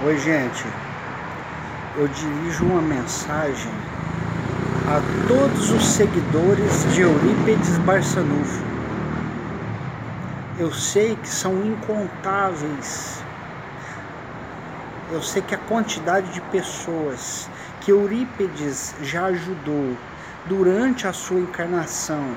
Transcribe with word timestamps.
Oi, 0.00 0.16
gente. 0.16 0.64
Eu 1.96 2.06
dirijo 2.06 2.64
uma 2.64 2.80
mensagem 2.80 3.72
a 4.86 5.26
todos 5.26 5.72
os 5.72 5.84
seguidores 5.84 6.94
de 6.94 7.00
Eurípides 7.00 7.78
Barçanufo. 7.78 8.62
Eu 10.56 10.72
sei 10.72 11.16
que 11.16 11.28
são 11.28 11.66
incontáveis. 11.66 13.20
Eu 15.10 15.20
sei 15.20 15.42
que 15.42 15.56
a 15.56 15.58
quantidade 15.58 16.32
de 16.32 16.40
pessoas 16.42 17.50
que 17.80 17.90
Eurípides 17.90 18.94
já 19.02 19.24
ajudou 19.24 19.96
durante 20.46 21.08
a 21.08 21.12
sua 21.12 21.40
encarnação, 21.40 22.36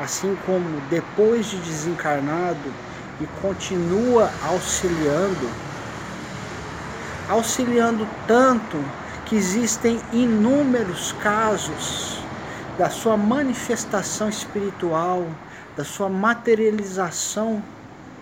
assim 0.00 0.34
como 0.46 0.80
depois 0.88 1.44
de 1.44 1.58
desencarnado, 1.58 2.72
e 3.20 3.26
continua 3.42 4.30
auxiliando 4.46 5.65
auxiliando 7.28 8.06
tanto 8.26 8.78
que 9.24 9.34
existem 9.34 10.00
inúmeros 10.12 11.12
casos 11.20 12.20
da 12.78 12.88
sua 12.88 13.16
manifestação 13.16 14.28
espiritual, 14.28 15.26
da 15.76 15.84
sua 15.84 16.08
materialização 16.08 17.62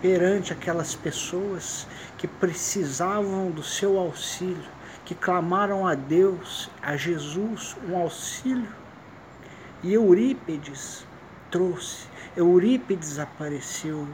perante 0.01 0.51
aquelas 0.51 0.95
pessoas 0.95 1.87
que 2.17 2.27
precisavam 2.27 3.51
do 3.51 3.61
seu 3.61 3.99
auxílio, 3.99 4.63
que 5.03 5.13
clamaram 5.13 5.85
a 5.85 5.93
Deus, 5.93 6.69
a 6.81 6.97
Jesus, 6.97 7.77
um 7.87 7.95
auxílio. 7.97 8.67
E 9.83 9.93
Eurípides 9.93 11.05
trouxe, 11.51 12.07
Eurípides 12.35 13.19
apareceu 13.19 14.07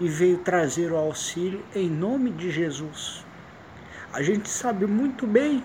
e 0.00 0.08
veio 0.08 0.38
trazer 0.38 0.90
o 0.90 0.96
auxílio 0.96 1.64
em 1.74 1.88
nome 1.88 2.30
de 2.30 2.50
Jesus 2.50 3.24
a 4.12 4.20
gente 4.20 4.48
sabe 4.48 4.86
muito 4.86 5.26
bem 5.26 5.64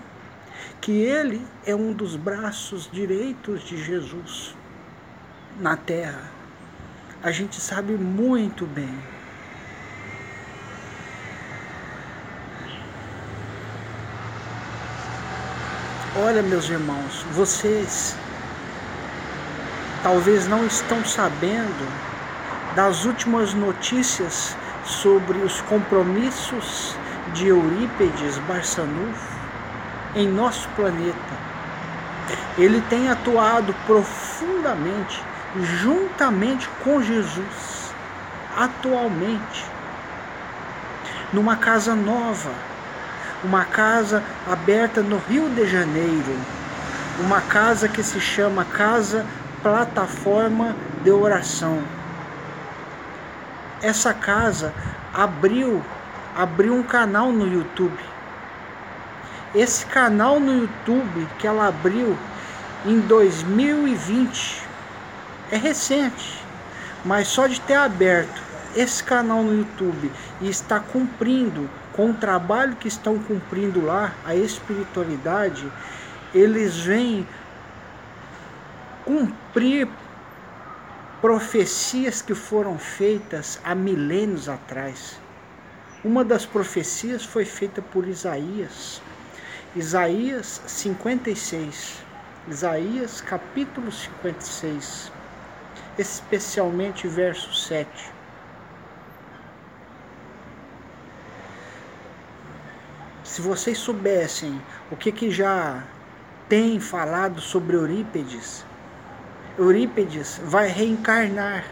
que 0.80 0.92
ele 0.92 1.46
é 1.66 1.74
um 1.74 1.92
dos 1.92 2.16
braços 2.16 2.88
direitos 2.90 3.62
de 3.62 3.82
Jesus 3.82 4.56
na 5.60 5.76
terra. 5.76 6.30
A 7.22 7.30
gente 7.30 7.60
sabe 7.60 7.92
muito 7.92 8.64
bem. 8.64 8.98
Olha, 16.16 16.42
meus 16.42 16.70
irmãos, 16.70 17.22
vocês 17.32 18.16
talvez 20.02 20.48
não 20.48 20.66
estão 20.66 21.04
sabendo 21.04 21.86
das 22.74 23.04
últimas 23.04 23.52
notícias 23.52 24.56
sobre 24.84 25.38
os 25.38 25.60
compromissos 25.62 26.96
de 27.32 27.48
Eurípedes 27.48 28.38
Barçanufo 28.46 29.38
em 30.14 30.28
nosso 30.28 30.68
planeta. 30.70 31.48
Ele 32.56 32.80
tem 32.88 33.08
atuado 33.08 33.74
profundamente 33.86 35.22
juntamente 35.80 36.68
com 36.84 37.02
Jesus, 37.02 37.94
atualmente, 38.56 39.64
numa 41.32 41.56
casa 41.56 41.94
nova, 41.94 42.50
uma 43.44 43.64
casa 43.64 44.22
aberta 44.50 45.00
no 45.00 45.18
Rio 45.18 45.48
de 45.50 45.66
Janeiro, 45.66 46.36
uma 47.20 47.40
casa 47.40 47.88
que 47.88 48.02
se 48.02 48.20
chama 48.20 48.64
Casa 48.64 49.24
Plataforma 49.62 50.76
de 51.02 51.10
Oração. 51.10 51.82
Essa 53.80 54.12
casa 54.12 54.72
abriu 55.14 55.82
abriu 56.38 56.72
um 56.72 56.84
canal 56.84 57.32
no 57.32 57.52
YouTube. 57.52 57.98
Esse 59.52 59.84
canal 59.86 60.38
no 60.38 60.60
YouTube 60.60 61.26
que 61.36 61.48
ela 61.48 61.66
abriu 61.66 62.16
em 62.86 63.00
2020 63.00 64.62
é 65.50 65.56
recente, 65.56 66.40
mas 67.04 67.26
só 67.26 67.48
de 67.48 67.60
ter 67.62 67.74
aberto 67.74 68.40
esse 68.76 69.02
canal 69.02 69.42
no 69.42 69.52
YouTube 69.52 70.12
e 70.40 70.48
está 70.48 70.78
cumprindo 70.78 71.68
com 71.92 72.10
o 72.10 72.14
trabalho 72.14 72.76
que 72.76 72.86
estão 72.86 73.18
cumprindo 73.18 73.84
lá, 73.84 74.12
a 74.24 74.36
espiritualidade, 74.36 75.68
eles 76.32 76.76
vêm 76.76 77.26
cumprir 79.04 79.88
profecias 81.20 82.22
que 82.22 82.36
foram 82.36 82.78
feitas 82.78 83.60
há 83.64 83.74
milênios 83.74 84.48
atrás. 84.48 85.18
Uma 86.04 86.24
das 86.24 86.46
profecias 86.46 87.24
foi 87.24 87.44
feita 87.44 87.82
por 87.82 88.06
Isaías. 88.06 89.02
Isaías 89.74 90.62
56. 90.64 91.96
Isaías 92.46 93.20
capítulo 93.20 93.90
56, 93.90 95.10
especialmente 95.98 97.08
verso 97.08 97.52
7. 97.52 98.12
Se 103.24 103.42
vocês 103.42 103.76
soubessem 103.76 104.62
o 104.92 104.96
que, 104.96 105.10
que 105.10 105.32
já 105.32 105.82
tem 106.48 106.78
falado 106.78 107.40
sobre 107.40 107.76
Eurípedes, 107.76 108.64
Eurípedes 109.58 110.40
vai 110.44 110.68
reencarnar. 110.68 111.64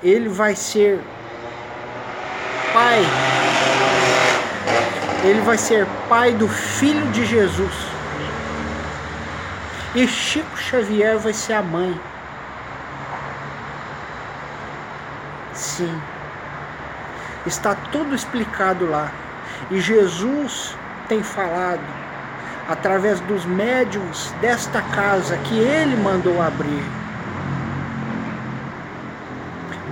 Ele 0.00 0.28
vai 0.28 0.54
ser 0.54 1.00
pai. 2.80 3.04
Ele 5.22 5.40
vai 5.42 5.58
ser 5.58 5.86
pai 6.08 6.32
do 6.32 6.48
filho 6.48 7.06
de 7.12 7.26
Jesus. 7.26 7.74
E 9.94 10.06
Chico 10.08 10.56
Xavier 10.56 11.18
vai 11.18 11.32
ser 11.34 11.54
a 11.54 11.62
mãe. 11.62 12.00
Sim. 15.52 15.94
Está 17.44 17.74
tudo 17.92 18.14
explicado 18.14 18.88
lá. 18.88 19.12
E 19.70 19.78
Jesus 19.78 20.74
tem 21.08 21.22
falado 21.22 21.84
através 22.66 23.20
dos 23.20 23.44
médiums 23.44 24.32
desta 24.40 24.80
casa 24.80 25.36
que 25.38 25.58
ele 25.58 25.96
mandou 25.96 26.40
abrir. 26.40 26.84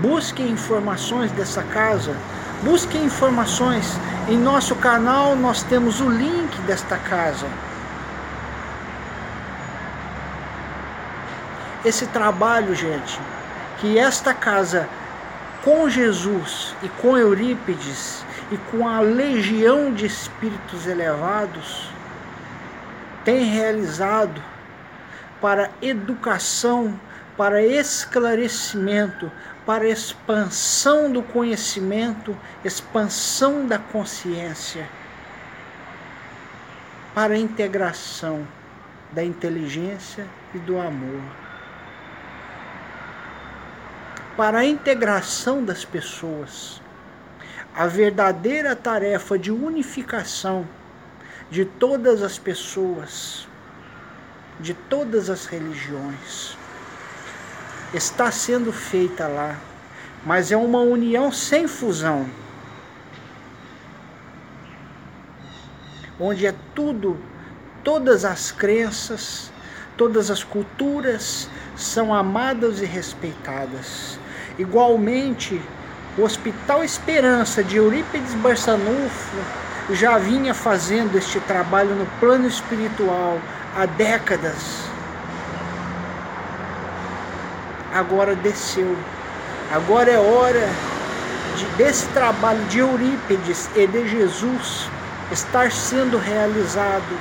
Busque 0.00 0.42
informações 0.42 1.30
dessa 1.32 1.62
casa 1.64 2.16
Busque 2.62 2.98
informações. 2.98 3.98
Em 4.28 4.36
nosso 4.36 4.74
canal 4.76 5.36
nós 5.36 5.62
temos 5.62 6.00
o 6.00 6.08
link 6.08 6.60
desta 6.62 6.96
casa. 6.96 7.46
Esse 11.84 12.06
trabalho, 12.06 12.74
gente, 12.74 13.20
que 13.78 13.98
esta 13.98 14.34
casa 14.34 14.88
com 15.62 15.88
Jesus 15.88 16.74
e 16.82 16.88
com 16.88 17.16
Eurípides 17.16 18.24
e 18.50 18.56
com 18.70 18.88
a 18.88 19.00
legião 19.00 19.92
de 19.92 20.06
espíritos 20.06 20.86
elevados 20.86 21.90
tem 23.24 23.44
realizado 23.44 24.42
para 25.40 25.70
educação, 25.80 26.98
para 27.38 27.62
esclarecimento, 27.62 29.30
para 29.64 29.86
expansão 29.86 31.12
do 31.12 31.22
conhecimento, 31.22 32.36
expansão 32.64 33.64
da 33.64 33.78
consciência, 33.78 34.88
para 37.14 37.34
a 37.34 37.38
integração 37.38 38.44
da 39.12 39.22
inteligência 39.22 40.26
e 40.52 40.58
do 40.58 40.80
amor, 40.80 41.22
para 44.36 44.58
a 44.58 44.66
integração 44.66 45.64
das 45.64 45.84
pessoas, 45.84 46.82
a 47.72 47.86
verdadeira 47.86 48.74
tarefa 48.74 49.38
de 49.38 49.52
unificação 49.52 50.66
de 51.52 51.64
todas 51.64 52.20
as 52.20 52.36
pessoas, 52.36 53.46
de 54.58 54.74
todas 54.74 55.30
as 55.30 55.46
religiões 55.46 56.58
está 57.94 58.30
sendo 58.30 58.72
feita 58.72 59.26
lá, 59.26 59.56
mas 60.24 60.52
é 60.52 60.56
uma 60.56 60.80
união 60.80 61.32
sem 61.32 61.66
fusão. 61.66 62.26
Onde 66.20 66.46
é 66.46 66.54
tudo, 66.74 67.16
todas 67.82 68.24
as 68.24 68.50
crenças, 68.50 69.50
todas 69.96 70.30
as 70.30 70.42
culturas 70.42 71.48
são 71.76 72.12
amadas 72.12 72.80
e 72.80 72.84
respeitadas. 72.84 74.18
Igualmente, 74.58 75.60
o 76.18 76.22
Hospital 76.22 76.82
Esperança 76.82 77.62
de 77.62 77.76
Eurípides 77.76 78.34
Barçanufo 78.34 79.36
já 79.90 80.18
vinha 80.18 80.52
fazendo 80.52 81.16
este 81.16 81.40
trabalho 81.40 81.94
no 81.94 82.06
plano 82.18 82.46
espiritual 82.46 83.40
há 83.76 83.86
décadas 83.86 84.87
agora 87.92 88.34
desceu. 88.34 88.96
Agora 89.72 90.10
é 90.10 90.18
hora 90.18 90.68
de, 91.56 91.64
desse 91.76 92.06
trabalho 92.08 92.62
de 92.66 92.78
Eurípides 92.78 93.68
e 93.76 93.86
de 93.86 94.08
Jesus 94.08 94.88
estar 95.30 95.70
sendo 95.70 96.16
realizado 96.16 97.18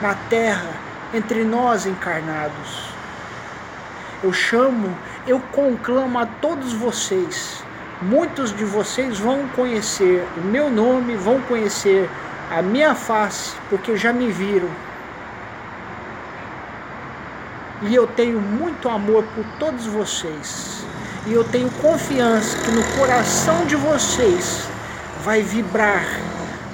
na 0.00 0.14
terra 0.28 0.70
entre 1.12 1.44
nós 1.44 1.86
encarnados. 1.86 2.86
Eu 4.22 4.32
chamo, 4.32 4.96
eu 5.26 5.40
conclamo 5.52 6.18
a 6.18 6.26
todos 6.26 6.72
vocês. 6.72 7.62
Muitos 8.02 8.54
de 8.54 8.64
vocês 8.64 9.18
vão 9.18 9.48
conhecer 9.48 10.26
o 10.36 10.40
meu 10.40 10.70
nome, 10.70 11.16
vão 11.16 11.40
conhecer 11.42 12.08
a 12.50 12.62
minha 12.62 12.94
face, 12.94 13.54
porque 13.68 13.96
já 13.96 14.12
me 14.12 14.30
viram. 14.30 14.68
E 17.82 17.94
eu 17.94 18.06
tenho 18.06 18.40
muito 18.40 18.88
amor 18.88 19.22
por 19.34 19.44
todos 19.58 19.84
vocês. 19.86 20.84
E 21.26 21.32
eu 21.32 21.44
tenho 21.44 21.70
confiança 21.82 22.56
que 22.58 22.70
no 22.70 22.82
coração 22.98 23.66
de 23.66 23.76
vocês 23.76 24.66
vai 25.22 25.42
vibrar 25.42 26.04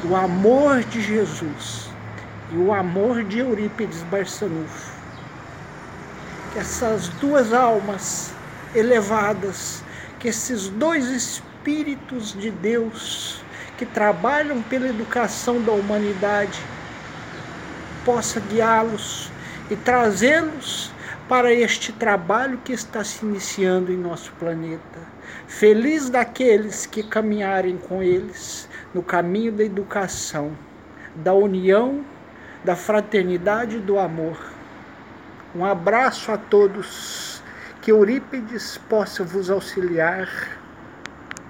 o 0.04 0.14
amor 0.14 0.84
de 0.84 1.00
Jesus 1.00 1.88
e 2.52 2.56
o 2.56 2.72
amor 2.72 3.24
de 3.24 3.40
Eurípides 3.40 4.02
Barçanufo. 4.04 4.92
Que 6.52 6.60
essas 6.60 7.08
duas 7.08 7.52
almas 7.52 8.32
elevadas, 8.74 9.82
que 10.20 10.28
esses 10.28 10.68
dois 10.68 11.06
espíritos 11.08 12.32
de 12.32 12.50
Deus 12.50 13.42
que 13.76 13.86
trabalham 13.86 14.62
pela 14.62 14.86
educação 14.86 15.60
da 15.62 15.72
humanidade, 15.72 16.60
possa 18.04 18.38
guiá-los 18.38 19.32
e 19.70 19.76
trazê-los 19.76 20.92
para 21.28 21.52
este 21.52 21.92
trabalho 21.92 22.58
que 22.64 22.72
está 22.72 23.02
se 23.02 23.24
iniciando 23.24 23.92
em 23.92 23.96
nosso 23.96 24.32
planeta. 24.32 25.00
Feliz 25.46 26.10
daqueles 26.10 26.86
que 26.86 27.02
caminharem 27.02 27.78
com 27.78 28.02
eles 28.02 28.68
no 28.92 29.02
caminho 29.02 29.52
da 29.52 29.64
educação, 29.64 30.52
da 31.14 31.32
união, 31.32 32.04
da 32.64 32.76
fraternidade 32.76 33.76
e 33.76 33.80
do 33.80 33.98
amor. 33.98 34.38
Um 35.54 35.64
abraço 35.64 36.32
a 36.32 36.38
todos, 36.38 37.42
que 37.80 37.90
Eurípides 37.90 38.78
possa 38.88 39.24
vos 39.24 39.50
auxiliar 39.50 40.28